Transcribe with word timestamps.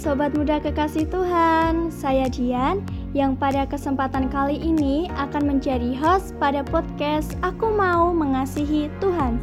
Sobat 0.00 0.32
Muda 0.32 0.56
Kekasih 0.64 1.12
Tuhan, 1.12 1.92
saya 1.92 2.24
Dian 2.32 2.80
yang 3.12 3.36
pada 3.36 3.68
kesempatan 3.68 4.32
kali 4.32 4.56
ini 4.56 5.12
akan 5.12 5.44
menjadi 5.44 5.92
host 5.92 6.32
pada 6.40 6.64
podcast 6.64 7.36
Aku 7.44 7.68
Mau 7.68 8.08
Mengasihi 8.08 8.88
Tuhan. 8.96 9.36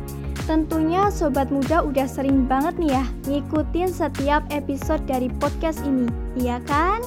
Tentunya 0.50 1.14
Sobat 1.14 1.54
Muda 1.54 1.86
udah 1.86 2.09
sering 2.09 2.50
banget 2.50 2.73
nih 2.82 2.89
ya 2.97 3.05
ngikutin 3.29 3.89
setiap 3.93 4.41
episode 4.50 5.05
dari 5.05 5.29
podcast 5.38 5.86
ini, 5.86 6.09
iya 6.41 6.57
kan? 6.65 7.05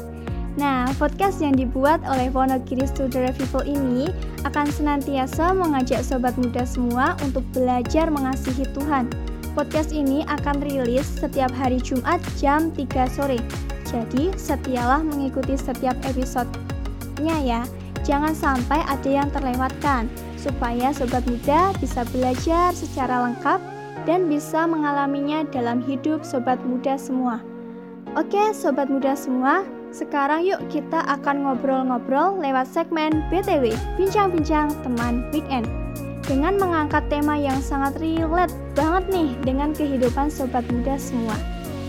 Nah, 0.55 0.87
podcast 0.95 1.43
yang 1.43 1.59
dibuat 1.59 2.07
oleh 2.07 2.31
Wonogiri 2.31 2.87
Student 2.87 3.35
People 3.35 3.67
ini 3.67 4.15
akan 4.47 4.71
senantiasa 4.71 5.51
mengajak 5.59 6.07
Sobat 6.07 6.39
Muda 6.39 6.63
semua 6.63 7.19
untuk 7.27 7.43
belajar 7.51 8.15
mengasihi 8.15 8.63
Tuhan 8.71 9.11
Podcast 9.51 9.91
ini 9.91 10.23
akan 10.31 10.63
rilis 10.63 11.19
setiap 11.19 11.51
hari 11.51 11.83
Jumat 11.83 12.23
jam 12.39 12.71
3 12.71 12.87
sore. 13.11 13.43
Jadi, 13.83 14.31
setialah 14.39 15.03
mengikuti 15.03 15.59
setiap 15.59 15.99
episode-nya 16.07 17.37
ya. 17.43 17.63
Jangan 18.07 18.31
sampai 18.31 18.79
ada 18.87 19.11
yang 19.11 19.27
terlewatkan, 19.35 20.07
supaya 20.39 20.95
sobat 20.95 21.27
muda 21.27 21.75
bisa 21.83 22.07
belajar 22.15 22.71
secara 22.73 23.27
lengkap 23.27 23.59
dan 24.07 24.31
bisa 24.31 24.71
mengalaminya 24.71 25.43
dalam 25.51 25.83
hidup 25.83 26.23
sobat 26.23 26.63
muda 26.63 26.95
semua. 26.95 27.43
Oke, 28.15 28.55
sobat 28.55 28.87
muda 28.87 29.19
semua, 29.19 29.67
sekarang 29.91 30.47
yuk 30.47 30.63
kita 30.71 31.03
akan 31.11 31.43
ngobrol-ngobrol 31.43 32.39
lewat 32.39 32.71
segmen 32.71 33.27
BTW, 33.35 33.75
Bincang-Bincang 33.99 34.71
Teman 34.87 35.27
Weekend 35.35 35.67
dengan 36.31 36.55
mengangkat 36.63 37.11
tema 37.11 37.35
yang 37.35 37.59
sangat 37.59 37.99
relate 37.99 38.55
banget 38.79 39.03
nih 39.11 39.31
dengan 39.43 39.75
kehidupan 39.75 40.31
sobat 40.31 40.63
muda 40.71 40.95
semua. 40.95 41.35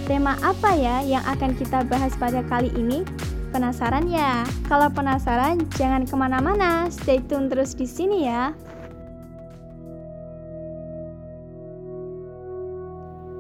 Tema 0.09 0.33
apa 0.41 0.73
ya 0.73 1.05
yang 1.05 1.21
akan 1.29 1.53
kita 1.53 1.85
bahas 1.85 2.17
pada 2.17 2.41
kali 2.49 2.73
ini? 2.73 3.05
Penasaran 3.53 4.09
ya? 4.09 4.41
Kalau 4.66 4.89
penasaran, 4.89 5.61
jangan 5.77 6.09
ke 6.09 6.16
mana-mana, 6.17 6.89
stay 6.89 7.21
tune 7.21 7.53
terus 7.53 7.77
di 7.77 7.85
sini 7.85 8.25
ya. 8.25 8.57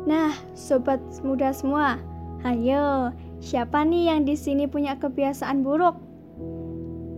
Nah, 0.05 0.37
sobat 0.53 1.01
muda 1.25 1.49
semua, 1.49 1.97
ayo, 2.45 3.09
siapa 3.41 3.81
nih 3.81 4.13
yang 4.13 4.21
di 4.29 4.37
sini 4.37 4.69
punya 4.69 5.01
kebiasaan 5.01 5.65
buruk? 5.65 5.97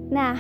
Nah, 0.08 0.40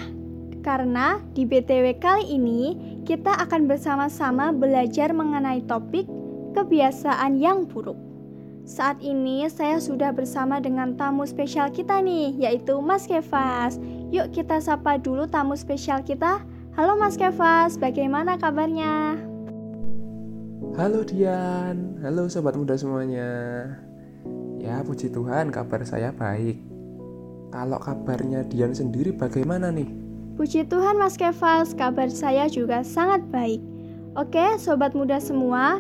karena 0.64 1.20
di 1.36 1.44
BTW 1.44 2.00
kali 2.00 2.40
ini 2.40 2.93
kita 3.04 3.36
akan 3.36 3.68
bersama-sama 3.68 4.56
belajar 4.56 5.12
mengenai 5.12 5.60
topik 5.68 6.08
kebiasaan 6.56 7.36
yang 7.36 7.68
buruk. 7.68 8.00
Saat 8.64 9.04
ini 9.04 9.44
saya 9.52 9.76
sudah 9.84 10.16
bersama 10.16 10.64
dengan 10.64 10.96
tamu 10.96 11.28
spesial 11.28 11.68
kita 11.68 12.00
nih, 12.00 12.32
yaitu 12.48 12.80
Mas 12.80 13.04
Kevas. 13.04 13.76
Yuk 14.08 14.32
kita 14.32 14.64
sapa 14.64 14.96
dulu 14.96 15.28
tamu 15.28 15.60
spesial 15.60 16.00
kita. 16.00 16.40
Halo 16.80 16.96
Mas 16.96 17.20
Kevas, 17.20 17.76
bagaimana 17.76 18.40
kabarnya? 18.40 19.20
Halo 20.80 21.04
Dian, 21.04 22.00
halo 22.02 22.32
sobat 22.32 22.56
muda 22.56 22.80
semuanya. 22.80 23.30
Ya 24.64 24.80
puji 24.80 25.12
Tuhan 25.12 25.52
kabar 25.52 25.84
saya 25.84 26.16
baik. 26.16 26.56
Kalau 27.52 27.78
kabarnya 27.84 28.48
Dian 28.48 28.72
sendiri 28.72 29.12
bagaimana 29.12 29.76
nih? 29.76 30.03
Puji 30.34 30.66
Tuhan 30.66 30.98
Mas 30.98 31.14
Kevas, 31.14 31.78
kabar 31.78 32.10
saya 32.10 32.50
juga 32.50 32.82
sangat 32.82 33.22
baik. 33.30 33.62
Oke, 34.18 34.58
sobat 34.58 34.98
muda 34.98 35.22
semua 35.22 35.78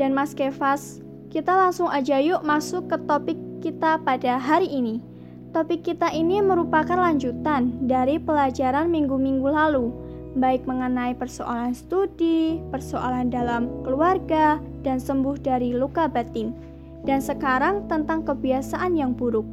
dan 0.00 0.16
Mas 0.16 0.32
Kevas, 0.32 1.04
kita 1.28 1.52
langsung 1.52 1.84
aja 1.84 2.16
yuk 2.16 2.40
masuk 2.40 2.88
ke 2.88 2.96
topik 3.04 3.36
kita 3.60 4.00
pada 4.00 4.40
hari 4.40 4.72
ini. 4.72 5.04
Topik 5.52 5.84
kita 5.84 6.08
ini 6.16 6.40
merupakan 6.40 6.96
lanjutan 6.96 7.76
dari 7.84 8.16
pelajaran 8.16 8.88
minggu-minggu 8.88 9.52
lalu, 9.52 9.92
baik 10.32 10.64
mengenai 10.64 11.12
persoalan 11.12 11.76
studi, 11.76 12.56
persoalan 12.72 13.28
dalam 13.28 13.68
keluarga, 13.84 14.56
dan 14.80 14.96
sembuh 14.96 15.36
dari 15.44 15.76
luka 15.76 16.08
batin. 16.08 16.56
Dan 17.04 17.20
sekarang 17.20 17.84
tentang 17.84 18.24
kebiasaan 18.24 18.96
yang 18.96 19.12
buruk. 19.12 19.44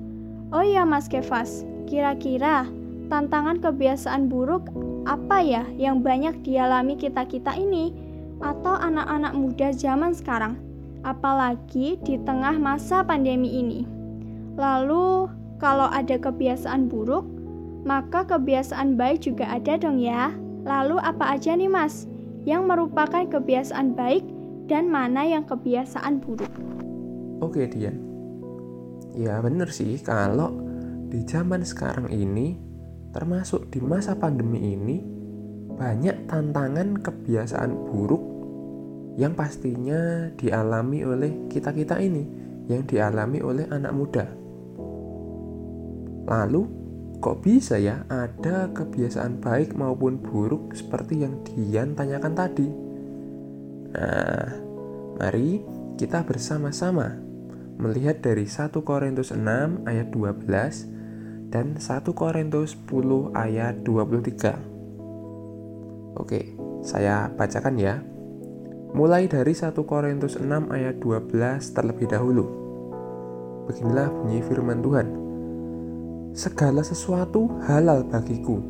Oh 0.56 0.64
iya 0.64 0.88
Mas 0.88 1.12
Kevas, 1.12 1.68
kira-kira 1.84 2.64
tantangan 3.08 3.64
kebiasaan 3.64 4.28
buruk 4.28 4.68
apa 5.08 5.40
ya 5.40 5.64
yang 5.80 6.04
banyak 6.04 6.44
dialami 6.44 7.00
kita-kita 7.00 7.56
ini 7.56 7.96
atau 8.44 8.78
anak-anak 8.78 9.34
muda 9.34 9.74
zaman 9.74 10.14
sekarang, 10.14 10.60
apalagi 11.02 11.98
di 12.06 12.20
tengah 12.22 12.54
masa 12.60 13.02
pandemi 13.02 13.50
ini. 13.58 13.82
Lalu, 14.60 15.32
kalau 15.58 15.90
ada 15.90 16.20
kebiasaan 16.22 16.86
buruk, 16.86 17.26
maka 17.88 18.28
kebiasaan 18.28 19.00
baik 19.00 19.26
juga 19.26 19.50
ada 19.50 19.80
dong 19.80 19.98
ya. 19.98 20.36
Lalu 20.68 21.00
apa 21.02 21.40
aja 21.40 21.56
nih 21.56 21.72
Mas 21.72 22.06
yang 22.44 22.68
merupakan 22.68 23.24
kebiasaan 23.26 23.96
baik 23.96 24.28
dan 24.68 24.92
mana 24.92 25.24
yang 25.24 25.48
kebiasaan 25.48 26.20
buruk? 26.20 26.52
Oke 27.40 27.70
Dian, 27.72 27.96
ya 29.16 29.40
bener 29.40 29.72
sih 29.72 29.96
kalau 30.04 30.60
di 31.08 31.24
zaman 31.24 31.64
sekarang 31.64 32.12
ini 32.12 32.67
termasuk 33.18 33.74
di 33.74 33.82
masa 33.82 34.14
pandemi 34.14 34.78
ini, 34.78 35.02
banyak 35.74 36.30
tantangan 36.30 37.02
kebiasaan 37.02 37.90
buruk 37.90 38.22
yang 39.18 39.34
pastinya 39.34 40.30
dialami 40.38 41.02
oleh 41.02 41.50
kita-kita 41.50 41.98
ini, 41.98 42.30
yang 42.70 42.86
dialami 42.86 43.42
oleh 43.42 43.66
anak 43.74 43.94
muda. 43.98 44.26
Lalu, 46.30 46.62
kok 47.18 47.42
bisa 47.42 47.82
ya 47.82 48.06
ada 48.06 48.70
kebiasaan 48.70 49.42
baik 49.42 49.74
maupun 49.74 50.22
buruk 50.22 50.78
seperti 50.78 51.26
yang 51.26 51.42
Dian 51.42 51.98
tanyakan 51.98 52.38
tadi? 52.38 52.70
Nah, 53.98 54.46
mari 55.18 55.66
kita 55.98 56.22
bersama-sama 56.22 57.18
melihat 57.82 58.22
dari 58.22 58.46
1 58.46 58.70
Korintus 58.86 59.34
6 59.34 59.42
ayat 59.90 60.14
12 60.14 60.97
dan 61.48 61.80
1 61.80 62.04
Korintus 62.12 62.76
10 62.92 63.32
ayat 63.32 63.80
23. 63.84 66.20
Oke, 66.20 66.52
saya 66.84 67.32
bacakan 67.32 67.76
ya. 67.80 68.04
Mulai 68.92 69.32
dari 69.32 69.56
1 69.56 69.72
Korintus 69.88 70.36
6 70.40 70.72
ayat 70.72 71.00
12 71.00 71.72
terlebih 71.72 72.08
dahulu. 72.12 72.46
Beginilah 73.68 74.08
bunyi 74.12 74.40
firman 74.44 74.84
Tuhan. 74.84 75.08
Segala 76.36 76.84
sesuatu 76.84 77.48
halal 77.66 78.04
bagiku, 78.08 78.62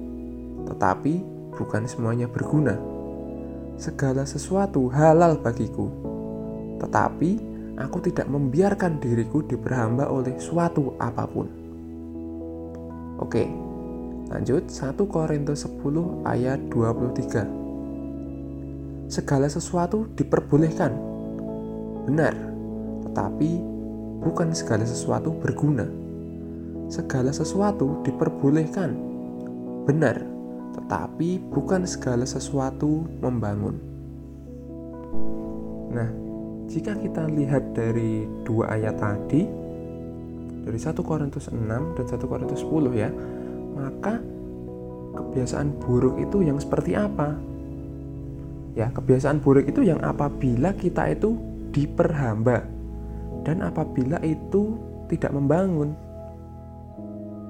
tetapi 0.69 1.21
bukan 1.57 1.83
semuanya 1.89 2.29
berguna. 2.29 2.77
Segala 3.77 4.25
sesuatu 4.25 4.89
halal 4.89 5.37
bagiku, 5.37 5.85
tetapi 6.81 7.37
aku 7.77 8.09
tidak 8.09 8.25
membiarkan 8.25 8.97
diriku 8.97 9.45
diperhamba 9.45 10.09
oleh 10.09 10.33
suatu 10.41 10.97
apa 10.97 11.29
pun 11.29 11.56
Oke, 13.27 13.43
lanjut 14.31 14.71
1 14.71 14.95
Korintus 15.03 15.67
10 15.67 16.23
ayat 16.23 16.63
23. 16.71 17.43
Segala 19.11 19.51
sesuatu 19.51 20.07
diperbolehkan. 20.15 20.95
Benar, 22.07 22.31
tetapi 23.03 23.59
bukan 24.23 24.55
segala 24.55 24.87
sesuatu 24.87 25.35
berguna. 25.43 25.83
Segala 26.87 27.35
sesuatu 27.35 27.99
diperbolehkan. 28.07 28.95
Benar, 29.83 30.23
tetapi 30.79 31.51
bukan 31.51 31.83
segala 31.83 32.23
sesuatu 32.23 33.11
membangun. 33.19 33.75
Nah, 35.91 36.07
jika 36.71 36.95
kita 36.95 37.27
lihat 37.27 37.75
dari 37.75 38.23
dua 38.47 38.71
ayat 38.71 38.95
tadi, 38.95 39.66
dari 40.67 40.75
1 40.75 40.99
Korintus 40.99 41.47
6 41.47 41.63
dan 41.95 42.05
1 42.05 42.27
Korintus 42.27 42.59
10 42.59 42.91
ya 42.91 43.09
maka 43.79 44.19
kebiasaan 45.17 45.73
buruk 45.81 46.21
itu 46.21 46.45
yang 46.45 46.61
seperti 46.61 46.93
apa? 46.93 47.33
Ya 48.77 48.93
kebiasaan 48.93 49.41
buruk 49.41 49.65
itu 49.65 49.81
yang 49.81 49.97
apabila 50.05 50.73
kita 50.77 51.09
itu 51.09 51.33
diperhamba 51.73 52.61
dan 53.41 53.65
apabila 53.65 54.21
itu 54.21 54.77
tidak 55.09 55.33
membangun. 55.33 55.97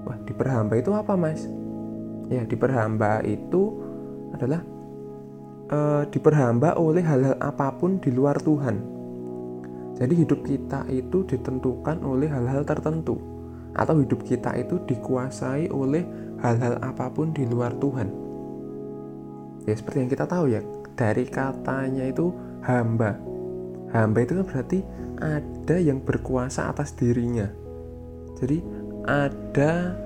Wah 0.07 0.15
diperhamba 0.23 0.79
itu 0.79 0.91
apa 0.95 1.19
mas? 1.19 1.43
Ya 2.31 2.47
diperhamba 2.47 3.23
itu 3.27 3.75
adalah 4.31 4.63
e, 5.67 6.07
diperhamba 6.11 6.79
oleh 6.79 7.03
hal-hal 7.03 7.35
apa 7.43 7.75
pun 7.75 7.99
di 7.99 8.11
luar 8.11 8.39
Tuhan 8.39 8.96
jadi 9.97 10.13
hidup 10.13 10.45
kita 10.45 10.85
itu 10.93 11.25
ditentukan 11.25 12.05
oleh 12.05 12.29
hal-hal 12.29 12.61
tertentu 12.61 13.17
atau 13.73 13.97
hidup 13.97 14.21
kita 14.21 14.53
itu 14.53 14.77
dikuasai 14.85 15.73
oleh 15.73 16.05
hal-hal 16.41 16.77
apa 16.85 17.09
pun 17.09 17.33
di 17.33 17.49
luar 17.49 17.73
Tuhan. 17.81 18.09
Ya 19.65 19.73
seperti 19.73 20.05
yang 20.05 20.11
kita 20.13 20.25
tahu 20.29 20.53
ya, 20.53 20.61
dari 20.93 21.25
katanya 21.25 22.05
itu 22.05 22.29
hamba. 22.61 23.17
Hamba 23.89 24.19
itu 24.21 24.37
kan 24.37 24.45
berarti 24.45 24.79
ada 25.17 25.77
yang 25.81 25.97
berkuasa 26.01 26.69
atas 26.69 26.93
dirinya. 26.93 27.49
Jadi 28.37 28.61
ada 29.09 29.97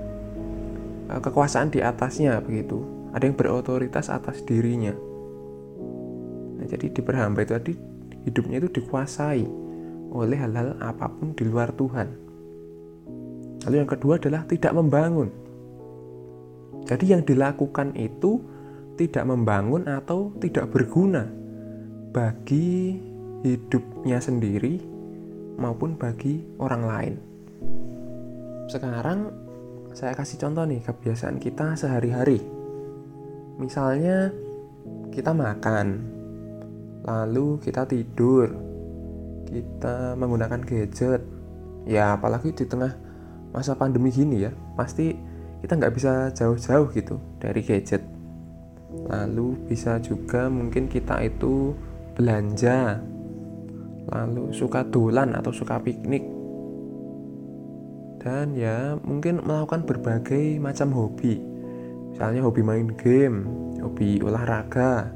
uh, 1.12 1.20
kekuasaan 1.20 1.68
di 1.68 1.84
atasnya 1.84 2.40
begitu. 2.40 2.80
Ada 3.12 3.28
yang 3.28 3.36
berotoritas 3.36 4.08
atas 4.08 4.40
dirinya. 4.40 4.96
Nah, 6.56 6.64
jadi 6.64 6.88
diperhamba 6.88 7.44
itu 7.44 7.52
tadi 7.52 7.72
hidupnya 8.24 8.56
itu 8.64 8.72
dikuasai 8.80 9.61
oleh 10.12 10.36
hal-hal 10.36 10.76
apa 10.78 11.08
pun 11.08 11.32
di 11.32 11.48
luar 11.48 11.72
Tuhan. 11.72 12.08
Lalu 13.64 13.76
yang 13.80 13.90
kedua 13.90 14.20
adalah 14.20 14.44
tidak 14.44 14.72
membangun. 14.76 15.32
Jadi 16.84 17.04
yang 17.14 17.22
dilakukan 17.24 17.96
itu 17.96 18.42
tidak 19.00 19.24
membangun 19.24 19.88
atau 19.88 20.34
tidak 20.36 20.68
berguna 20.68 21.24
bagi 22.12 23.00
hidupnya 23.42 24.20
sendiri 24.20 24.82
maupun 25.56 25.96
bagi 25.96 26.44
orang 26.60 26.82
lain. 26.84 27.14
Sekarang 28.68 29.32
saya 29.92 30.12
kasih 30.16 30.40
contoh 30.40 30.64
nih 30.68 30.80
kebiasaan 30.84 31.40
kita 31.40 31.76
sehari-hari. 31.76 32.40
Misalnya 33.60 34.32
kita 35.12 35.36
makan, 35.36 35.86
lalu 37.04 37.60
kita 37.60 37.84
tidur, 37.84 38.71
kita 39.52 40.16
menggunakan 40.16 40.64
gadget. 40.64 41.20
Ya 41.84 42.16
apalagi 42.16 42.56
di 42.56 42.64
tengah 42.64 42.96
masa 43.52 43.76
pandemi 43.76 44.08
gini 44.08 44.48
ya, 44.48 44.52
pasti 44.74 45.12
kita 45.60 45.76
nggak 45.76 45.94
bisa 45.94 46.32
jauh-jauh 46.32 46.88
gitu 46.96 47.20
dari 47.36 47.60
gadget. 47.60 48.00
Lalu 48.92 49.68
bisa 49.68 50.00
juga 50.00 50.48
mungkin 50.52 50.88
kita 50.88 51.20
itu 51.24 51.76
belanja, 52.12 53.00
lalu 54.12 54.52
suka 54.52 54.84
dolan 54.84 55.32
atau 55.32 55.48
suka 55.48 55.80
piknik, 55.80 56.24
dan 58.20 58.52
ya 58.52 59.00
mungkin 59.00 59.40
melakukan 59.40 59.88
berbagai 59.88 60.60
macam 60.60 60.92
hobi, 60.92 61.40
misalnya 62.12 62.44
hobi 62.44 62.60
main 62.60 62.92
game, 63.00 63.48
hobi 63.80 64.20
olahraga, 64.20 65.08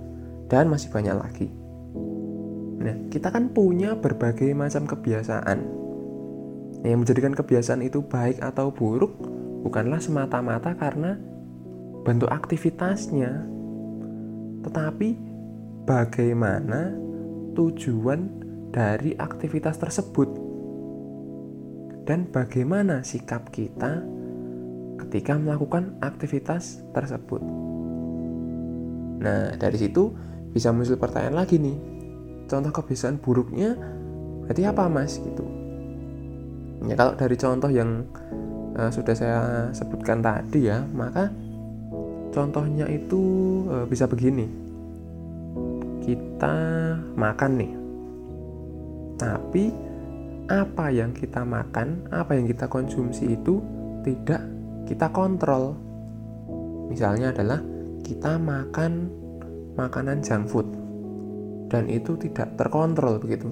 dan 0.49 0.73
masih 0.73 0.89
banyak 0.89 1.17
lagi. 1.21 1.49
Nah, 2.87 2.95
kita 3.11 3.35
kan 3.35 3.51
punya 3.51 3.99
berbagai 3.99 4.55
macam 4.55 4.87
kebiasaan. 4.87 5.59
Yang 6.87 6.99
menjadikan 7.03 7.35
kebiasaan 7.35 7.83
itu 7.83 8.07
baik 8.07 8.39
atau 8.39 8.71
buruk 8.71 9.19
bukanlah 9.67 9.99
semata-mata 9.99 10.79
karena 10.79 11.19
bentuk 12.07 12.31
aktivitasnya, 12.31 13.43
tetapi 14.63 15.19
bagaimana 15.83 16.95
tujuan 17.59 18.31
dari 18.71 19.19
aktivitas 19.19 19.83
tersebut 19.83 20.31
dan 22.07 22.31
bagaimana 22.31 23.03
sikap 23.03 23.51
kita 23.51 24.07
ketika 25.03 25.35
melakukan 25.35 25.99
aktivitas 25.99 26.87
tersebut. 26.95 27.43
Nah, 29.19 29.59
dari 29.59 29.75
situ 29.75 30.15
bisa 30.55 30.71
muncul 30.71 30.95
pertanyaan 30.95 31.43
lagi 31.43 31.59
nih. 31.59 31.96
Contoh 32.47 32.71
kebiasaan 32.71 33.19
buruknya 33.19 33.75
berarti 34.47 34.63
apa, 34.63 34.87
Mas? 34.87 35.19
Gitu. 35.19 35.45
Ya 36.87 36.95
kalau 36.95 37.19
dari 37.19 37.35
contoh 37.35 37.71
yang 37.71 38.07
uh, 38.79 38.91
sudah 38.91 39.15
saya 39.19 39.41
sebutkan 39.75 40.23
tadi 40.23 40.71
ya, 40.71 40.87
maka 40.95 41.27
contohnya 42.31 42.87
itu 42.87 43.23
uh, 43.67 43.87
bisa 43.91 44.07
begini 44.07 44.47
kita 46.07 46.57
makan 47.19 47.53
nih. 47.59 47.73
Tapi 49.19 49.65
apa 50.47 50.87
yang 50.95 51.11
kita 51.11 51.43
makan, 51.43 52.07
apa 52.15 52.39
yang 52.39 52.47
kita 52.47 52.71
konsumsi 52.71 53.35
itu 53.35 53.59
tidak 54.07 54.47
kita 54.87 55.11
kontrol. 55.11 55.75
Misalnya 56.87 57.35
adalah 57.35 57.59
kita 58.07 58.39
makan 58.39 59.11
makanan 59.75 60.23
junk 60.23 60.47
food 60.47 60.86
dan 61.73 61.91
itu 61.91 62.15
tidak 62.19 62.55
terkontrol 62.59 63.19
begitu. 63.19 63.51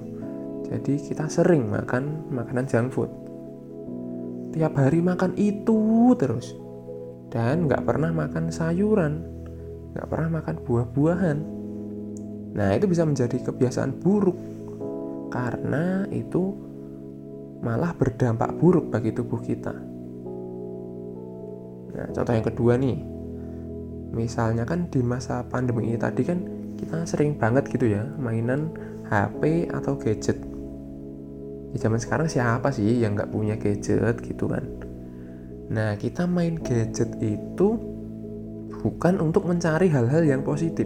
Jadi 0.65 0.97
kita 0.97 1.29
sering 1.29 1.69
makan 1.69 2.31
makanan 2.33 2.65
junk 2.65 2.89
food. 2.95 3.11
Tiap 4.55 4.73
hari 4.79 5.03
makan 5.03 5.35
itu 5.35 6.11
terus 6.15 6.55
dan 7.29 7.67
nggak 7.67 7.83
pernah 7.83 8.09
makan 8.15 8.49
sayuran, 8.49 9.21
nggak 9.91 10.07
pernah 10.07 10.39
makan 10.39 10.55
buah-buahan 10.63 11.55
Nah, 12.55 12.71
itu 12.71 12.87
bisa 12.87 13.03
menjadi 13.03 13.35
kebiasaan 13.43 13.99
buruk 13.99 14.39
karena 15.27 16.07
itu 16.07 16.55
malah 17.59 17.91
berdampak 17.91 18.55
buruk 18.55 18.87
bagi 18.87 19.11
tubuh 19.11 19.43
kita. 19.43 19.75
Nah, 21.91 22.07
contoh 22.15 22.31
yang 22.31 22.47
kedua 22.47 22.73
nih. 22.79 22.97
Misalnya 24.15 24.63
kan 24.63 24.87
di 24.87 25.03
masa 25.03 25.43
pandemi 25.43 25.91
ini 25.91 25.99
tadi 25.99 26.23
kan 26.23 26.39
kita 26.75 27.07
sering 27.07 27.39
banget 27.39 27.67
gitu 27.71 27.91
ya 27.91 28.03
mainan 28.19 28.71
HP 29.07 29.71
atau 29.71 29.95
gadget. 29.95 30.39
Di 31.71 31.77
zaman 31.79 31.99
sekarang 31.99 32.27
siapa 32.31 32.71
sih 32.71 33.03
yang 33.03 33.15
nggak 33.19 33.31
punya 33.31 33.55
gadget 33.59 34.19
gitu 34.23 34.47
kan? 34.47 34.63
Nah, 35.65 35.97
kita 35.97 36.29
main 36.29 36.61
gadget 36.61 37.17
itu 37.19 37.95
bukan 38.85 39.17
untuk 39.17 39.49
mencari 39.49 39.89
hal-hal 39.89 40.21
yang 40.21 40.45
positif 40.45 40.85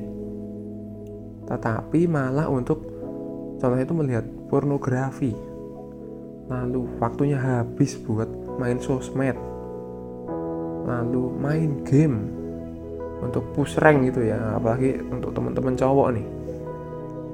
tetapi 1.50 2.06
malah 2.06 2.48
untuk 2.48 2.86
contohnya 3.60 3.84
itu 3.84 3.96
melihat 3.98 4.26
pornografi 4.48 5.36
lalu 6.48 6.88
waktunya 7.02 7.36
habis 7.36 8.00
buat 8.00 8.32
main 8.56 8.80
sosmed 8.80 9.36
lalu 10.88 11.28
main 11.36 11.84
game 11.84 12.39
untuk 13.20 13.44
push 13.52 13.76
rank 13.80 14.08
gitu 14.10 14.28
ya 14.32 14.56
apalagi 14.56 15.00
untuk 15.00 15.36
teman-teman 15.36 15.76
cowok 15.76 16.08
nih 16.16 16.28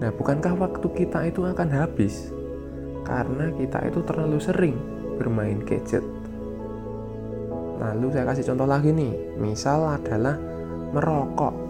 nah 0.02 0.10
bukankah 0.12 0.54
waktu 0.60 0.88
kita 0.92 1.20
itu 1.30 1.42
akan 1.46 1.70
habis 1.72 2.34
karena 3.06 3.54
kita 3.54 3.80
itu 3.86 4.00
terlalu 4.04 4.38
sering 4.42 4.76
bermain 5.16 5.62
gadget 5.64 6.04
lalu 7.80 8.12
saya 8.12 8.28
kasih 8.34 8.52
contoh 8.54 8.68
lagi 8.68 8.90
nih 8.92 9.14
misal 9.38 10.00
adalah 10.00 10.36
merokok 10.96 11.66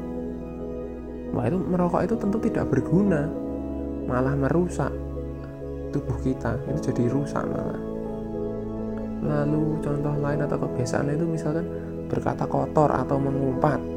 Wah 1.35 1.51
itu 1.51 1.59
merokok 1.59 2.01
itu 2.07 2.15
tentu 2.15 2.37
tidak 2.39 2.71
berguna, 2.71 3.27
malah 4.07 4.31
merusak 4.39 4.87
tubuh 5.91 6.15
kita. 6.23 6.55
Itu 6.71 6.91
jadi 6.91 7.11
rusak 7.11 7.43
malah. 7.43 7.81
Lalu 9.25 9.83
contoh 9.83 10.15
lain 10.15 10.39
atau 10.47 10.57
kebiasaan 10.63 11.11
itu 11.11 11.27
misalkan 11.27 11.67
berkata 12.07 12.47
kotor 12.47 12.87
atau 12.87 13.19
mengumpat. 13.19 13.94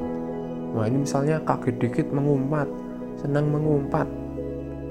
Wah 0.76 0.84
ini 0.84 1.04
misalnya 1.04 1.40
kaget 1.44 1.76
dikit 1.80 2.06
mengumpat, 2.12 2.68
senang 3.20 3.48
mengumpat. 3.48 4.06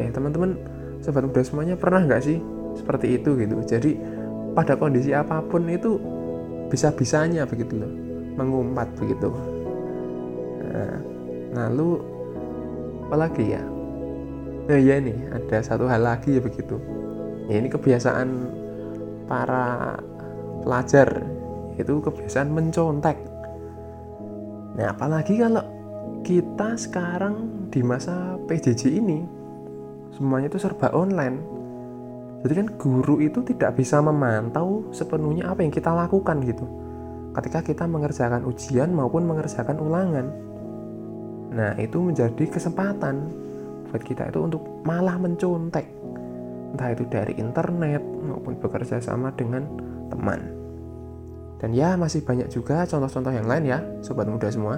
Eh 0.01 0.09
teman-teman, 0.09 0.57
sobat 1.01 1.25
muda 1.25 1.41
semuanya 1.45 1.75
pernah 1.77 2.05
nggak 2.05 2.21
sih 2.21 2.37
seperti 2.77 3.21
itu 3.21 3.37
gitu? 3.37 3.55
Jadi 3.65 3.97
pada 4.57 4.73
kondisi 4.73 5.13
apa 5.13 5.41
pun 5.45 5.69
itu 5.69 6.01
bisa-bisanya 6.67 7.45
begitu 7.45 7.77
loh, 7.77 7.91
mengumpat 8.35 8.89
begitu. 8.97 9.29
Nah, 10.67 10.99
lalu 11.55 12.17
apalagi 13.07 13.55
ya 13.55 13.63
nah 14.67 14.75
ya 14.75 14.99
nih 14.99 15.15
ada 15.31 15.63
satu 15.63 15.87
hal 15.87 16.03
lagi 16.03 16.35
ya 16.37 16.41
begitu 16.43 16.75
ya 17.47 17.55
ini 17.55 17.71
kebiasaan 17.71 18.27
para 19.31 19.95
pelajar 20.67 21.23
itu 21.79 22.03
kebiasaan 22.03 22.51
mencontek 22.51 23.15
nah 24.77 24.93
apalagi 24.93 25.41
kalau 25.41 25.65
kita 26.21 26.77
sekarang 26.77 27.67
di 27.73 27.81
masa 27.81 28.37
PJJ 28.45 29.01
ini 29.01 29.25
semuanya 30.13 30.47
itu 30.53 30.61
serba 30.61 30.93
online 30.93 31.41
jadi 32.45 32.63
kan 32.63 32.67
guru 32.77 33.17
itu 33.19 33.41
tidak 33.41 33.75
bisa 33.75 33.97
memantau 33.99 34.85
sepenuhnya 34.93 35.49
apa 35.49 35.65
yang 35.65 35.73
kita 35.73 35.89
lakukan 35.89 36.39
gitu 36.45 36.65
ketika 37.33 37.59
kita 37.65 37.83
mengerjakan 37.89 38.45
ujian 38.45 38.93
maupun 38.93 39.25
mengerjakan 39.25 39.81
ulangan 39.81 40.47
Nah, 41.57 41.73
itu 41.79 41.97
menjadi 41.97 42.45
kesempatan 42.45 43.15
buat 43.87 44.03
kita 44.03 44.29
itu 44.29 44.39
untuk 44.43 44.61
malah 44.83 45.15
mencontek. 45.15 45.87
Entah 46.75 46.89
itu 46.91 47.07
dari 47.07 47.33
internet 47.39 48.03
maupun 48.03 48.59
bekerja 48.59 48.99
sama 48.99 49.31
dengan 49.31 49.63
teman. 50.11 50.53
Dan 51.57 51.73
ya 51.73 51.97
masih 51.97 52.21
banyak 52.21 52.49
juga 52.53 52.85
contoh-contoh 52.85 53.33
yang 53.33 53.49
lain 53.49 53.65
ya, 53.65 53.79
sobat 54.05 54.29
muda 54.29 54.47
semua. 54.49 54.77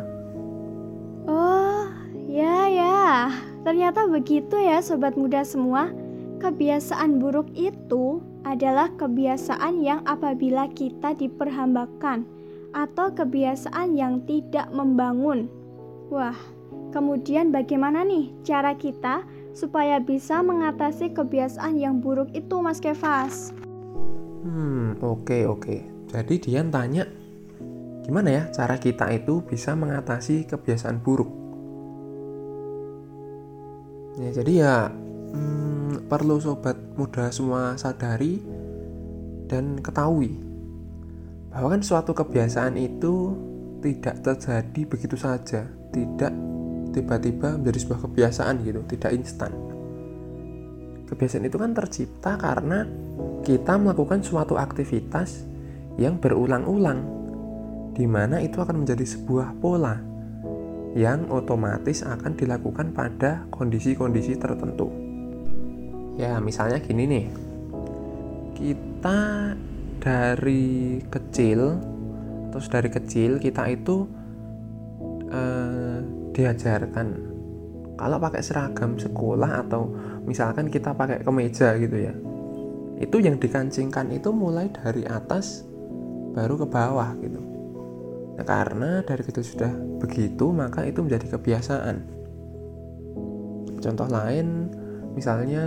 Oh, 1.27 1.86
ya 2.27 2.71
ya. 2.71 3.29
Ternyata 3.67 4.07
begitu 4.07 4.55
ya 4.55 4.79
sobat 4.79 5.19
muda 5.19 5.43
semua. 5.43 5.91
Kebiasaan 6.39 7.19
buruk 7.19 7.51
itu 7.51 8.24
adalah 8.48 8.88
kebiasaan 8.95 9.83
yang 9.83 10.00
apabila 10.07 10.71
kita 10.71 11.12
diperhambakan 11.12 12.24
atau 12.71 13.12
kebiasaan 13.12 14.00
yang 14.00 14.24
tidak 14.24 14.71
membangun. 14.71 15.51
Wah, 16.07 16.39
Kemudian 16.89 17.53
bagaimana 17.53 18.01
nih 18.01 18.33
cara 18.41 18.74
kita 18.74 19.21
supaya 19.53 20.01
bisa 20.01 20.41
mengatasi 20.41 21.13
kebiasaan 21.13 21.77
yang 21.77 22.01
buruk 22.01 22.33
itu 22.33 22.57
Mas 22.65 22.81
Kevas? 22.81 23.53
Hmm, 24.41 24.98
oke 24.98 25.29
okay, 25.29 25.41
oke. 25.45 25.62
Okay. 25.62 25.98
Jadi 26.09 26.41
Dian 26.41 26.73
tanya, 26.73 27.05
gimana 28.01 28.29
ya 28.33 28.43
cara 28.49 28.81
kita 28.81 29.13
itu 29.13 29.45
bisa 29.45 29.77
mengatasi 29.77 30.49
kebiasaan 30.49 31.05
buruk? 31.05 31.29
Ya, 34.17 34.29
jadi 34.41 34.51
ya 34.65 34.75
hmm, 34.89 36.09
perlu 36.09 36.41
sobat 36.41 36.75
muda 36.97 37.29
semua 37.29 37.77
sadari 37.77 38.41
dan 39.45 39.77
ketahui 39.79 40.33
bahwa 41.53 41.77
kan 41.77 41.81
suatu 41.85 42.17
kebiasaan 42.17 42.77
itu 42.77 43.33
tidak 43.85 44.25
terjadi 44.25 44.81
begitu 44.89 45.15
saja, 45.15 45.69
tidak 45.93 46.33
tiba-tiba 46.91 47.53
menjadi 47.57 47.79
sebuah 47.85 48.01
kebiasaan 48.09 48.65
gitu, 48.65 48.81
tidak 48.89 49.11
instan. 49.13 49.53
Kebiasaan 51.05 51.45
itu 51.45 51.57
kan 51.57 51.71
tercipta 51.73 52.37
karena 52.37 52.85
kita 53.45 53.77
melakukan 53.77 54.21
suatu 54.21 54.59
aktivitas 54.59 55.47
yang 55.99 56.15
berulang-ulang, 56.17 57.03
di 57.91 58.07
mana 58.07 58.39
itu 58.39 58.63
akan 58.63 58.87
menjadi 58.87 59.03
sebuah 59.03 59.59
pola 59.59 59.99
yang 60.95 61.27
otomatis 61.29 62.01
akan 62.01 62.33
dilakukan 62.39 62.95
pada 62.95 63.45
kondisi-kondisi 63.51 64.39
tertentu. 64.39 64.87
Ya, 66.15 66.39
misalnya 66.39 66.79
gini 66.79 67.03
nih, 67.05 67.25
kita 68.55 69.53
dari 69.99 71.03
kecil, 71.11 71.77
terus 72.49 72.71
dari 72.71 72.89
kecil 72.89 73.37
kita 73.37 73.67
itu 73.67 74.07
eh, 75.29 75.99
diajarkan 76.33 77.07
kalau 77.99 78.15
pakai 78.15 78.39
seragam 78.39 78.95
sekolah 78.95 79.67
atau 79.67 79.91
misalkan 80.23 80.71
kita 80.71 80.95
pakai 80.95 81.19
kemeja 81.19 81.75
gitu 81.75 81.97
ya 81.99 82.15
itu 82.99 83.17
yang 83.19 83.35
dikancingkan 83.39 84.11
itu 84.11 84.31
mulai 84.31 84.71
dari 84.71 85.03
atas 85.03 85.67
baru 86.36 86.55
ke 86.59 86.65
bawah 86.69 87.15
gitu 87.19 87.41
nah, 88.38 88.45
karena 88.45 89.01
dari 89.03 89.21
kecil 89.25 89.43
sudah 89.43 89.71
begitu 90.00 90.51
maka 90.53 90.86
itu 90.86 91.03
menjadi 91.03 91.38
kebiasaan 91.38 91.98
contoh 93.79 94.07
lain 94.07 94.69
misalnya 95.15 95.65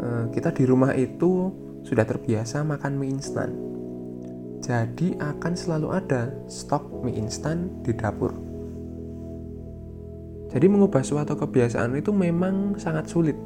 eh, 0.00 0.24
kita 0.32 0.52
di 0.54 0.64
rumah 0.68 0.92
itu 0.94 1.52
sudah 1.82 2.04
terbiasa 2.04 2.60
makan 2.62 3.00
mie 3.00 3.16
instan 3.16 3.56
jadi 4.60 5.16
akan 5.16 5.52
selalu 5.56 5.88
ada 5.96 6.30
stok 6.46 7.00
mie 7.00 7.16
instan 7.16 7.72
di 7.80 7.96
dapur 7.96 8.50
jadi 10.50 10.66
mengubah 10.66 11.06
suatu 11.06 11.38
kebiasaan 11.38 11.94
itu 11.94 12.10
memang 12.10 12.74
sangat 12.74 13.06
sulit. 13.06 13.38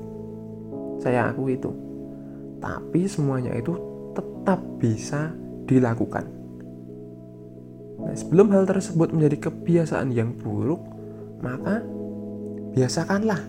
Saya 1.04 1.28
akui 1.28 1.61
itu. 1.61 1.68
Tapi 2.64 3.04
semuanya 3.04 3.52
itu 3.52 3.76
tetap 4.16 4.56
bisa 4.80 5.37
dilakukan. 5.64 6.25
Nah, 8.04 8.14
sebelum 8.16 8.52
hal 8.52 8.68
tersebut 8.68 9.14
menjadi 9.14 9.49
kebiasaan 9.49 10.12
yang 10.12 10.37
buruk, 10.37 10.83
maka 11.40 11.80
biasakanlah 12.75 13.40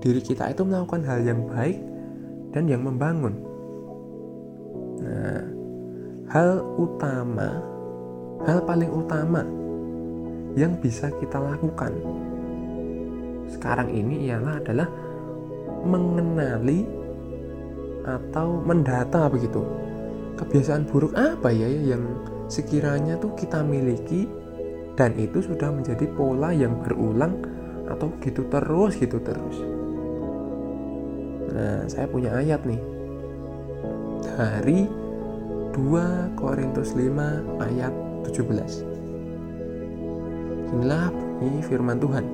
diri 0.00 0.20
kita 0.22 0.50
itu 0.50 0.62
melakukan 0.64 1.02
hal 1.06 1.20
yang 1.22 1.44
baik 1.50 1.78
dan 2.56 2.64
yang 2.68 2.82
membangun. 2.82 3.34
Nah, 5.02 5.44
hal 6.32 6.64
utama, 6.80 7.60
hal 8.48 8.58
paling 8.64 8.90
utama 8.90 9.42
yang 10.56 10.76
bisa 10.80 11.08
kita 11.20 11.40
lakukan 11.40 11.92
sekarang 13.52 13.92
ini 13.92 14.32
ialah 14.32 14.60
adalah 14.60 14.88
mengenali 15.84 16.88
atau 18.02 18.58
mendata 18.64 19.28
begitu 19.30 19.62
kebiasaan 20.42 20.84
buruk 20.90 21.14
apa 21.14 21.48
ya 21.54 21.66
yang 21.70 22.02
sekiranya 22.50 23.16
tuh 23.16 23.32
kita 23.38 23.62
miliki 23.64 24.28
dan 24.98 25.16
itu 25.16 25.40
sudah 25.40 25.72
menjadi 25.72 26.04
pola 26.12 26.52
yang 26.52 26.82
berulang 26.84 27.40
atau 27.88 28.12
gitu 28.20 28.44
terus 28.50 28.98
gitu 28.98 29.22
terus? 29.22 29.56
Nah 31.52 31.86
saya 31.88 32.06
punya 32.10 32.34
ayat 32.36 32.62
nih. 32.66 32.82
Dari 34.22 34.86
2 35.74 36.38
Korintus 36.38 36.94
5 36.94 37.62
ayat 37.62 37.92
17 38.28 38.92
inilah 40.72 41.12
bunyi 41.36 41.60
firman 41.60 42.00
Tuhan. 42.00 42.24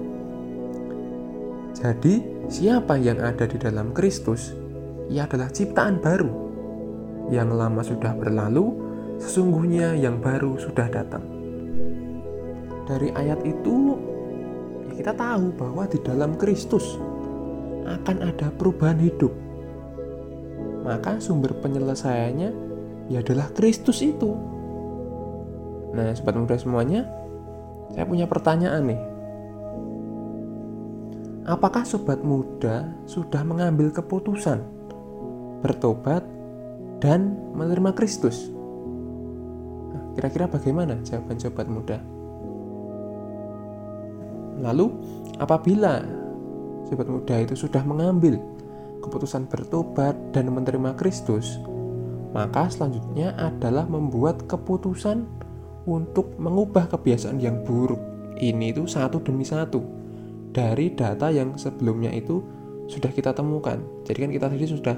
Jadi, 1.74 2.14
siapa 2.50 2.98
yang 2.98 3.18
ada 3.22 3.46
di 3.46 3.58
dalam 3.58 3.90
Kristus, 3.94 4.54
ia 5.10 5.26
adalah 5.26 5.50
ciptaan 5.50 5.98
baru. 5.98 6.47
Yang 7.28 7.50
lama 7.54 7.80
sudah 7.84 8.12
berlalu, 8.16 8.72
sesungguhnya 9.20 9.96
yang 9.96 10.20
baru 10.20 10.56
sudah 10.56 10.88
datang. 10.88 11.24
Dari 12.88 13.12
ayat 13.12 13.44
itu, 13.44 13.96
ya 14.88 14.92
kita 14.96 15.12
tahu 15.12 15.52
bahwa 15.56 15.84
di 15.84 15.98
dalam 16.00 16.40
Kristus 16.40 16.96
akan 17.84 18.16
ada 18.32 18.48
perubahan 18.56 19.00
hidup. 19.00 19.32
Maka 20.88 21.20
sumber 21.20 21.52
penyelesaiannya 21.60 22.50
ya 23.12 23.20
adalah 23.20 23.52
Kristus 23.52 24.00
itu. 24.00 24.32
Nah, 25.92 26.12
sobat 26.16 26.36
muda 26.36 26.56
semuanya, 26.56 27.04
saya 27.92 28.04
punya 28.08 28.24
pertanyaan 28.28 28.88
nih 28.88 29.00
Apakah 31.48 31.80
sobat 31.80 32.20
muda 32.20 32.92
sudah 33.08 33.40
mengambil 33.40 33.88
keputusan 33.88 34.60
bertobat 35.64 36.20
dan 36.98 37.34
menerima 37.54 37.94
Kristus? 37.94 38.50
Nah, 39.94 40.02
kira-kira 40.18 40.50
bagaimana 40.50 40.98
jawaban 41.02 41.38
sobat 41.38 41.66
muda? 41.70 41.98
Lalu, 44.58 44.90
apabila 45.38 46.02
sobat 46.90 47.06
muda 47.06 47.34
itu 47.38 47.54
sudah 47.54 47.82
mengambil 47.86 48.42
keputusan 49.00 49.46
bertobat 49.46 50.18
dan 50.34 50.50
menerima 50.50 50.98
Kristus, 50.98 51.62
maka 52.34 52.66
selanjutnya 52.68 53.32
adalah 53.38 53.86
membuat 53.86 54.44
keputusan 54.50 55.24
untuk 55.88 56.36
mengubah 56.36 56.90
kebiasaan 56.90 57.40
yang 57.40 57.64
buruk 57.64 58.02
ini 58.38 58.70
itu 58.70 58.86
satu 58.86 59.18
demi 59.18 59.42
satu 59.42 59.82
dari 60.54 60.94
data 60.94 61.28
yang 61.28 61.58
sebelumnya 61.58 62.14
itu 62.14 62.40
sudah 62.88 63.12
kita 63.12 63.34
temukan. 63.36 63.82
Jadi 64.06 64.18
kan 64.24 64.30
kita 64.32 64.46
tadi 64.48 64.66
sudah 64.66 64.96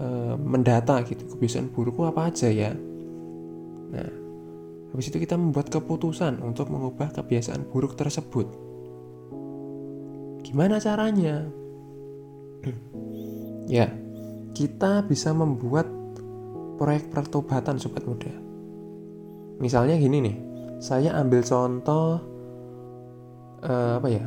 e, 0.00 0.06
mendata 0.40 1.04
gitu 1.04 1.28
kebiasaan 1.36 1.68
burukku 1.68 2.08
apa 2.08 2.32
aja 2.32 2.48
ya. 2.48 2.72
Nah, 3.92 4.10
habis 4.96 5.12
itu 5.12 5.20
kita 5.20 5.36
membuat 5.36 5.68
keputusan 5.68 6.40
untuk 6.40 6.72
mengubah 6.72 7.12
kebiasaan 7.12 7.68
buruk 7.68 7.94
tersebut. 8.00 8.48
Gimana 10.40 10.80
caranya? 10.80 11.44
ya, 13.76 13.92
kita 14.56 15.04
bisa 15.04 15.36
membuat 15.36 15.86
proyek 16.80 17.12
pertobatan 17.12 17.76
sobat 17.76 18.08
muda. 18.08 18.32
Misalnya 19.60 20.00
gini 20.00 20.24
nih, 20.24 20.36
saya 20.80 21.12
ambil 21.20 21.44
contoh 21.44 22.30
uh, 23.64 24.00
apa 24.00 24.08
ya 24.08 24.24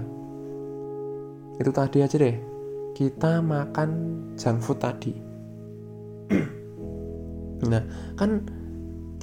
itu 1.58 1.72
tadi 1.74 1.98
aja 2.02 2.16
deh 2.18 2.38
kita 2.94 3.42
makan 3.42 3.90
junk 4.38 4.62
food 4.62 4.78
tadi 4.82 5.14
nah 7.72 7.84
kan 8.20 8.44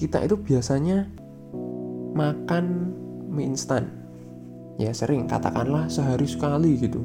kita 0.00 0.25
itu 0.25 0.37
biasanya 0.40 1.05
makan 2.17 2.95
mie 3.31 3.52
instan. 3.52 3.87
Ya 4.81 4.97
sering 4.97 5.29
katakanlah 5.29 5.93
sehari 5.93 6.25
sekali 6.25 6.81
gitu. 6.81 7.05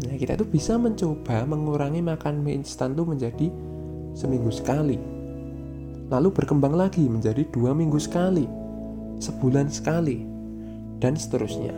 Nah 0.00 0.16
kita 0.16 0.36
itu 0.36 0.44
bisa 0.44 0.76
mencoba 0.76 1.44
mengurangi 1.48 2.04
makan 2.04 2.44
mie 2.44 2.60
instan 2.60 2.92
tuh 2.92 3.08
menjadi 3.08 3.48
seminggu 4.12 4.52
sekali. 4.52 5.00
Lalu 6.10 6.28
berkembang 6.34 6.74
lagi 6.74 7.06
menjadi 7.06 7.46
dua 7.48 7.70
minggu 7.72 7.96
sekali 7.96 8.44
sebulan 9.20 9.68
sekali 9.72 10.24
dan 10.98 11.14
seterusnya. 11.16 11.72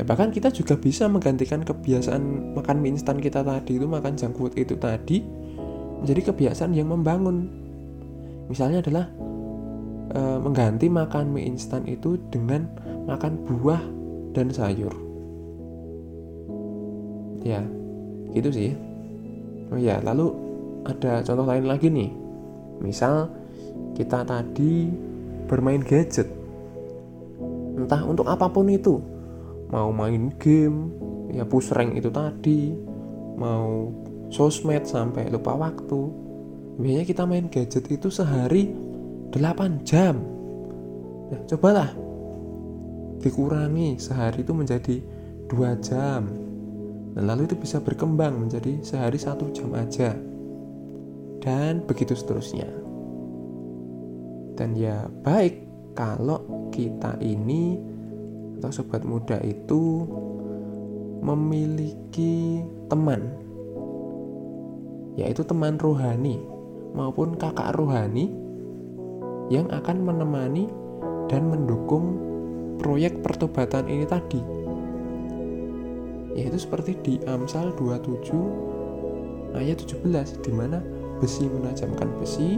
Ya, 0.00 0.02
bahkan 0.08 0.32
kita 0.32 0.48
juga 0.48 0.80
bisa 0.80 1.04
menggantikan 1.12 1.60
kebiasaan 1.60 2.56
makan 2.56 2.76
mie 2.80 2.96
instan 2.96 3.20
kita 3.20 3.44
tadi 3.44 3.76
itu 3.76 3.84
makan 3.84 4.16
food 4.32 4.56
itu 4.56 4.76
tadi 4.80 5.20
menjadi 6.00 6.32
kebiasaan 6.32 6.72
yang 6.72 6.88
membangun. 6.88 7.46
Misalnya 8.48 8.82
adalah 8.82 9.06
e, 10.10 10.20
mengganti 10.42 10.90
makan 10.90 11.30
mie 11.30 11.46
instan 11.46 11.86
itu 11.86 12.18
dengan 12.32 12.66
makan 13.06 13.38
buah 13.46 13.82
dan 14.34 14.50
sayur. 14.50 14.92
Ya, 17.40 17.64
gitu 18.36 18.50
sih. 18.52 18.76
Oh 19.70 19.78
ya, 19.78 20.02
lalu 20.02 20.34
ada 20.84 21.22
contoh 21.22 21.46
lain 21.46 21.64
lagi 21.68 21.88
nih. 21.88 22.10
Misal 22.80 23.30
kita 23.94 24.24
tadi 24.26 24.90
bermain 25.46 25.84
gadget. 25.84 26.26
Entah 27.76 28.02
untuk 28.04 28.28
apa 28.28 28.50
pun 28.50 28.68
itu 28.68 29.00
mau 29.70 29.94
main 29.94 30.34
game 30.36 30.90
ya 31.30 31.46
push 31.46 31.70
rank 31.70 31.94
itu 31.94 32.10
tadi 32.10 32.74
mau 33.38 33.88
sosmed 34.30 34.86
sampai 34.86 35.28
lupa 35.28 35.58
waktu. 35.58 36.00
Biasanya 36.80 37.04
kita 37.04 37.22
main 37.28 37.50
gadget 37.52 37.84
itu 37.92 38.08
sehari 38.08 38.72
8 39.34 39.84
jam. 39.84 40.16
Nah 41.30 41.40
cobalah 41.46 41.90
dikurangi 43.20 44.00
sehari 44.00 44.40
itu 44.42 44.52
menjadi 44.56 44.96
dua 45.50 45.76
jam. 45.82 46.30
Dan 47.10 47.26
lalu 47.26 47.50
itu 47.50 47.58
bisa 47.58 47.82
berkembang 47.82 48.38
menjadi 48.38 48.80
sehari 48.80 49.18
satu 49.18 49.50
jam 49.50 49.74
aja. 49.76 50.14
Dan 51.42 51.84
begitu 51.84 52.14
seterusnya. 52.14 52.70
Dan 54.56 54.78
ya 54.78 55.10
baik 55.26 55.66
kalau 55.98 56.70
kita 56.70 57.18
ini 57.18 57.76
atau 58.60 58.70
sobat 58.70 59.02
muda 59.08 59.40
itu 59.40 60.04
memiliki 61.24 62.60
teman 62.92 63.49
yaitu 65.20 65.44
teman 65.44 65.76
rohani 65.76 66.40
maupun 66.96 67.36
kakak 67.36 67.76
rohani 67.76 68.32
yang 69.52 69.68
akan 69.68 70.00
menemani 70.00 70.72
dan 71.28 71.52
mendukung 71.52 72.16
proyek 72.80 73.20
pertobatan 73.20 73.84
ini 73.90 74.08
tadi. 74.08 74.40
Yaitu 76.32 76.56
seperti 76.56 76.96
di 77.04 77.14
Amsal 77.28 77.76
27 77.76 79.52
ayat 79.52 79.84
17 79.84 80.40
di 80.40 80.52
mana 80.54 80.80
besi 81.20 81.44
menajamkan 81.44 82.08
besi 82.16 82.56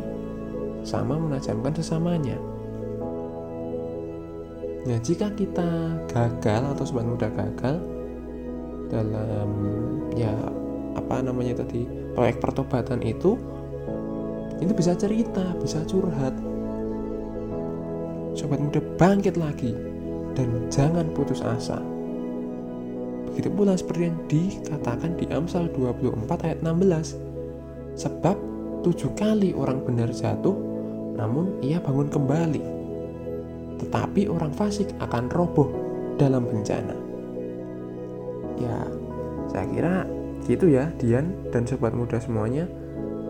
sama 0.86 1.18
menajamkan 1.18 1.74
sesamanya. 1.74 2.38
Nah, 4.82 4.98
jika 4.98 5.30
kita 5.34 5.98
gagal 6.10 6.62
atau 6.74 6.84
sobat 6.84 7.06
muda 7.06 7.30
gagal 7.30 7.78
dalam 8.90 9.50
ya 10.12 10.34
apa 10.92 11.24
namanya 11.24 11.64
tadi 11.64 12.01
proyek 12.14 12.40
pertobatan 12.40 13.00
itu 13.00 13.36
itu 14.62 14.72
bisa 14.78 14.94
cerita, 14.94 15.42
bisa 15.58 15.82
curhat, 15.82 16.34
sobat 18.38 18.62
muda 18.62 18.78
bangkit 18.94 19.34
lagi 19.34 19.74
dan 20.38 20.48
jangan 20.70 21.10
putus 21.12 21.42
asa. 21.42 21.82
Begitu 23.32 23.48
pula 23.48 23.74
seperti 23.74 24.12
yang 24.12 24.18
dikatakan 24.28 25.16
di 25.16 25.24
Amsal 25.32 25.72
24 25.72 26.46
ayat 26.46 26.58
16. 26.60 27.16
Sebab 27.96 28.36
tujuh 28.84 29.12
kali 29.16 29.56
orang 29.56 29.80
benar 29.82 30.12
jatuh, 30.12 30.54
namun 31.16 31.56
ia 31.64 31.80
bangun 31.80 32.12
kembali. 32.12 32.62
Tetapi 33.80 34.28
orang 34.28 34.52
fasik 34.52 34.92
akan 35.00 35.32
roboh 35.32 35.68
dalam 36.20 36.44
bencana. 36.44 36.92
Ya, 38.60 38.84
saya 39.48 39.66
kira 39.72 40.04
gitu 40.46 40.70
ya 40.70 40.90
Dian 40.98 41.34
dan 41.54 41.66
sobat 41.66 41.94
muda 41.94 42.18
semuanya. 42.18 42.66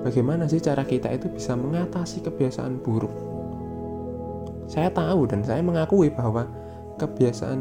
Bagaimana 0.03 0.51
sih 0.51 0.59
cara 0.59 0.83
kita 0.83 1.15
itu 1.15 1.31
bisa 1.31 1.55
mengatasi 1.55 2.27
kebiasaan 2.27 2.83
buruk? 2.83 3.13
Saya 4.67 4.91
tahu 4.91 5.31
dan 5.31 5.47
saya 5.47 5.63
mengakui 5.63 6.11
bahwa 6.11 6.49
kebiasaan 6.99 7.61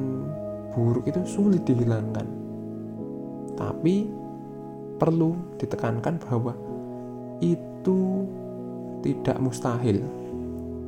buruk 0.74 1.05
itu 1.05 1.22
sulit 1.27 1.62
dihilangkan. 1.67 2.25
Tapi 3.53 4.10
perlu 4.98 5.38
ditekankan 5.62 6.17
bahwa 6.25 6.58
itu 7.41 8.25
tidak 9.05 9.38
mustahil. 9.38 10.01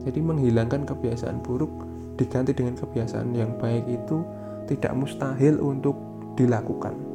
Jadi 0.06 0.20
menghilangkan 0.20 0.90
kebiasaan 0.90 1.42
buruk 1.46 1.70
diganti 2.18 2.54
dengan 2.54 2.78
kebiasaan 2.78 3.34
yang 3.34 3.54
baik 3.58 3.86
itu 3.90 4.26
tidak 4.70 4.94
mustahil 4.98 5.60
untuk 5.62 5.98
dilakukan. 6.34 7.13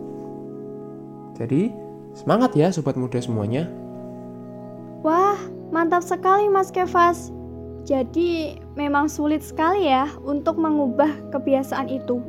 Jadi, 1.39 1.71
semangat 2.19 2.53
ya 2.59 2.69
sobat 2.75 2.99
muda 2.99 3.23
semuanya. 3.23 3.71
Wah, 5.07 5.39
mantap 5.71 6.03
sekali 6.03 6.51
Mas 6.51 6.75
Kevas. 6.75 7.31
Jadi, 7.87 8.59
memang 8.75 9.07
sulit 9.07 9.41
sekali 9.41 9.87
ya 9.89 10.11
untuk 10.27 10.59
mengubah 10.59 11.09
kebiasaan 11.31 11.89
itu. 11.89 12.21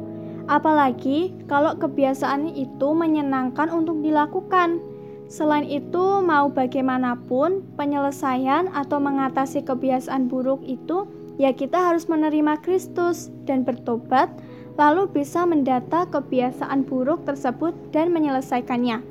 Apalagi 0.50 1.34
kalau 1.46 1.78
kebiasaan 1.78 2.54
itu 2.58 2.90
menyenangkan 2.94 3.70
untuk 3.70 4.02
dilakukan. 4.02 4.82
Selain 5.30 5.66
itu, 5.66 6.26
mau 6.26 6.50
bagaimanapun, 6.50 7.62
penyelesaian 7.78 8.66
atau 8.74 8.98
mengatasi 8.98 9.62
kebiasaan 9.62 10.26
buruk 10.26 10.58
itu, 10.66 11.06
ya 11.38 11.54
kita 11.54 11.78
harus 11.78 12.10
menerima 12.10 12.58
Kristus 12.66 13.30
dan 13.46 13.62
bertobat, 13.62 14.34
lalu 14.80 15.12
bisa 15.12 15.44
mendata 15.44 16.08
kebiasaan 16.08 16.88
buruk 16.88 17.28
tersebut 17.28 17.76
dan 17.92 18.16
menyelesaikannya. 18.16 19.04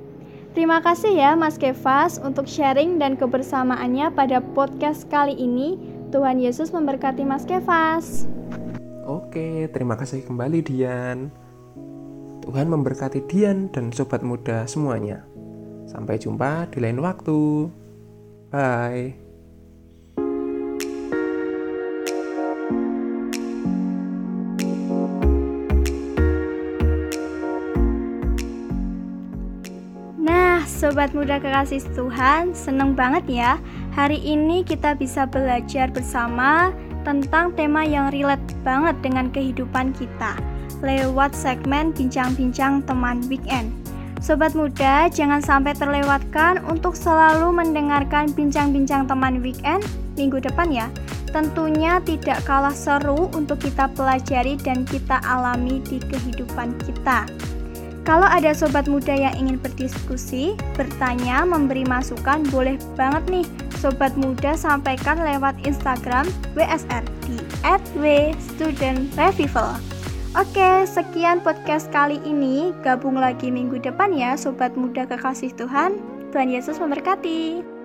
Terima 0.57 0.81
kasih 0.81 1.13
ya 1.13 1.37
Mas 1.37 1.61
Kevas 1.61 2.17
untuk 2.19 2.49
sharing 2.49 2.97
dan 2.97 3.21
kebersamaannya 3.21 4.09
pada 4.17 4.41
podcast 4.41 5.05
kali 5.13 5.37
ini. 5.37 5.77
Tuhan 6.09 6.41
Yesus 6.41 6.73
memberkati 6.73 7.21
Mas 7.21 7.45
Kevas. 7.45 8.25
Oke, 9.05 9.69
terima 9.71 9.95
kasih 10.01 10.25
kembali 10.25 10.65
Dian. 10.65 11.29
Tuhan 12.49 12.73
memberkati 12.73 13.29
Dian 13.29 13.69
dan 13.69 13.93
sobat 13.93 14.25
muda 14.25 14.65
semuanya. 14.65 15.29
Sampai 15.85 16.17
jumpa 16.17 16.73
di 16.73 16.81
lain 16.81 17.05
waktu. 17.05 17.69
Bye. 18.49 19.28
Sobat 30.89 31.13
muda 31.13 31.37
kekasih 31.37 31.85
Tuhan, 31.93 32.57
seneng 32.57 32.97
banget 32.97 33.29
ya 33.29 33.53
Hari 33.93 34.25
ini 34.25 34.65
kita 34.65 34.97
bisa 34.97 35.29
belajar 35.29 35.93
bersama 35.93 36.73
tentang 37.05 37.53
tema 37.53 37.85
yang 37.85 38.09
relate 38.09 38.41
banget 38.65 38.97
dengan 39.05 39.29
kehidupan 39.29 39.93
kita 39.93 40.41
lewat 40.81 41.37
segmen 41.37 41.93
bincang-bincang 41.93 42.81
teman 42.89 43.21
weekend. 43.29 43.69
Sobat 44.25 44.57
muda, 44.57 45.13
jangan 45.13 45.45
sampai 45.45 45.77
terlewatkan 45.77 46.65
untuk 46.65 46.97
selalu 46.97 47.53
mendengarkan 47.53 48.33
bincang-bincang 48.33 49.05
teman 49.05 49.45
weekend 49.45 49.85
minggu 50.17 50.41
depan 50.41 50.73
ya. 50.73 50.89
Tentunya 51.29 52.01
tidak 52.01 52.41
kalah 52.49 52.73
seru 52.73 53.29
untuk 53.37 53.61
kita 53.61 53.93
pelajari 53.93 54.57
dan 54.57 54.89
kita 54.89 55.21
alami 55.21 55.85
di 55.85 56.01
kehidupan 56.01 56.73
kita. 56.81 57.29
Kalau 58.09 58.25
ada 58.25 58.57
sobat 58.57 58.89
muda 58.89 59.13
yang 59.13 59.37
ingin 59.37 59.61
berdiskusi, 59.61 60.57
bertanya, 60.81 61.45
memberi 61.45 61.85
masukan, 61.85 62.41
boleh 62.49 62.81
banget 62.97 63.21
nih 63.29 63.45
sobat 63.77 64.17
muda 64.17 64.57
sampaikan 64.57 65.21
lewat 65.21 65.53
Instagram 65.69 66.25
WSR 66.57 67.05
di 67.29 67.37
@w_student_revival. 68.01 69.77
Oke, 70.41 70.89
sekian 70.89 71.45
podcast 71.45 71.93
kali 71.93 72.17
ini. 72.25 72.73
Gabung 72.81 73.21
lagi 73.21 73.53
minggu 73.53 73.77
depan 73.77 74.17
ya 74.17 74.41
sobat 74.41 74.73
muda 74.73 75.05
kekasih 75.05 75.53
Tuhan. 75.53 76.01
Tuhan 76.33 76.49
Yesus 76.49 76.81
memberkati. 76.81 77.78